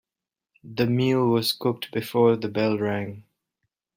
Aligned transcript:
The 0.63 0.87
meal 0.87 1.27
was 1.27 1.53
cooked 1.53 1.91
before 1.91 2.35
the 2.35 2.47
bell 2.47 2.79
rang. 2.79 3.23